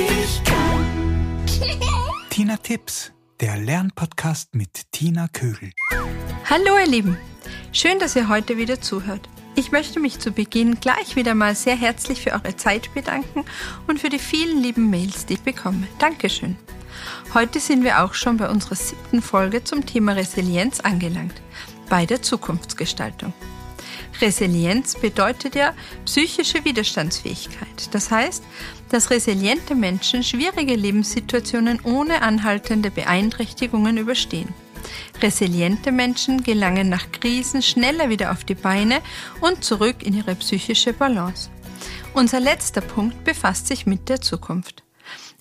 [0.00, 1.46] ich kann.
[2.30, 5.72] Tina Tipps, der Lernpodcast mit Tina Kögel.
[6.48, 7.18] Hallo ihr Lieben,
[7.72, 9.28] schön, dass ihr heute wieder zuhört.
[9.56, 13.44] Ich möchte mich zu Beginn gleich wieder mal sehr herzlich für eure Zeit bedanken
[13.88, 15.86] und für die vielen lieben Mails, die ich bekomme.
[15.98, 16.56] Dankeschön.
[17.34, 21.40] Heute sind wir auch schon bei unserer siebten Folge zum Thema Resilienz angelangt,
[21.88, 23.32] bei der Zukunftsgestaltung.
[24.20, 25.74] Resilienz bedeutet ja
[26.04, 27.92] psychische Widerstandsfähigkeit.
[27.92, 28.42] Das heißt,
[28.90, 34.48] dass resiliente Menschen schwierige Lebenssituationen ohne anhaltende Beeinträchtigungen überstehen.
[35.22, 39.00] Resiliente Menschen gelangen nach Krisen schneller wieder auf die Beine
[39.40, 41.50] und zurück in ihre psychische Balance.
[42.14, 44.82] Unser letzter Punkt befasst sich mit der Zukunft.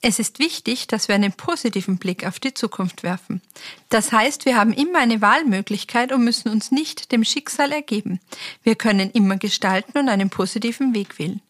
[0.00, 3.42] Es ist wichtig, dass wir einen positiven Blick auf die Zukunft werfen.
[3.88, 8.20] Das heißt, wir haben immer eine Wahlmöglichkeit und müssen uns nicht dem Schicksal ergeben.
[8.62, 11.42] Wir können immer gestalten und einen positiven Weg wählen.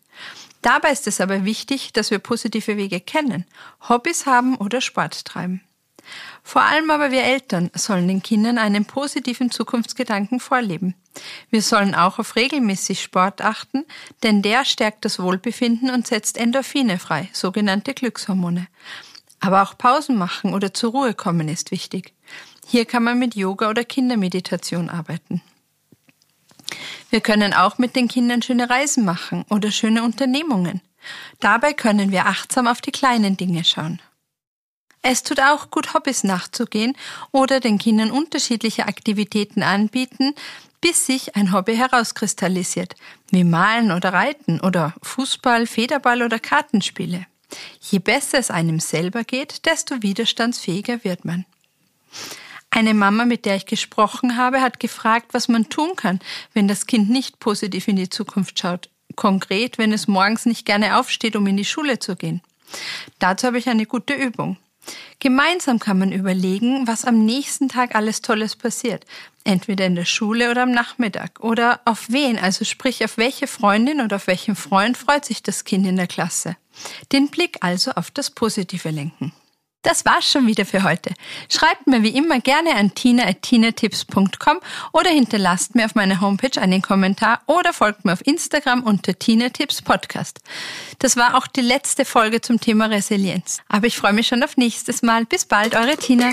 [0.62, 3.44] Dabei ist es aber wichtig, dass wir positive Wege kennen,
[3.88, 5.62] Hobbys haben oder Sport treiben.
[6.42, 10.94] Vor allem aber wir Eltern sollen den Kindern einen positiven Zukunftsgedanken vorleben.
[11.50, 13.84] Wir sollen auch auf regelmäßig Sport achten,
[14.22, 18.66] denn der stärkt das Wohlbefinden und setzt Endorphine frei, sogenannte Glückshormone.
[19.41, 22.14] Aber auch Pausen machen oder zur Ruhe kommen ist wichtig.
[22.66, 25.42] Hier kann man mit Yoga oder Kindermeditation arbeiten.
[27.10, 30.82] Wir können auch mit den Kindern schöne Reisen machen oder schöne Unternehmungen.
[31.41, 34.03] Dabei können wir achtsam auf die kleinen Dinge schauen.
[35.00, 36.97] Es tut auch gut, Hobbys nachzugehen
[37.30, 40.34] oder den Kindern unterschiedliche Aktivitäten anbieten,
[40.81, 42.95] bis sich ein Hobby herauskristallisiert,
[43.31, 47.27] wie Malen oder Reiten oder Fußball, Federball oder Kartenspiele.
[47.81, 51.44] Je besser es einem selber geht, desto widerstandsfähiger wird man.
[52.71, 56.21] Eine Mama, mit der ich gesprochen habe, hat gefragt, was man tun kann,
[56.53, 58.91] wenn das Kind nicht positiv in die Zukunft schaut.
[59.17, 62.43] Konkret, wenn es morgens nicht gerne aufsteht, um in die Schule zu gehen.
[63.19, 64.59] Dazu habe ich eine gute Übung.
[65.21, 69.04] Gemeinsam kann man überlegen, was am nächsten Tag alles Tolles passiert.
[69.44, 71.41] Entweder in der Schule oder am Nachmittag.
[71.41, 75.65] Oder auf wen, also sprich auf welche Freundin oder auf welchen Freund freut sich das
[75.65, 76.56] Kind in der Klasse.
[77.12, 79.32] Den Blick also auf das Positive lenken.
[79.83, 81.15] Das war's schon wieder für heute.
[81.49, 84.59] Schreibt mir wie immer gerne an tina.tinatips.com
[84.93, 89.50] oder hinterlasst mir auf meiner Homepage einen Kommentar oder folgt mir auf Instagram unter Tina
[89.50, 90.41] Tips Podcast.
[90.99, 93.59] Das war auch die letzte Folge zum Thema Resilienz.
[93.69, 95.25] Aber ich freue mich schon auf nächstes Mal.
[95.25, 96.33] Bis bald, eure Tina.